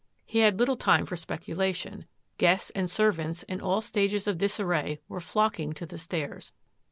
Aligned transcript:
He 0.25 0.39
had 0.39 0.57
little 0.57 0.77
time 0.77 1.05
for 1.05 1.15
speculation. 1.15 2.07
Guests 2.39 2.71
and 2.73 2.89
servants, 2.89 3.43
in 3.43 3.61
all 3.61 3.81
stages 3.81 4.25
of 4.25 4.39
disarray, 4.39 4.99
were 5.07 5.19
flocking 5.21 5.73
to 5.73 5.85
the 5.85 5.99
stairs. 5.99 6.53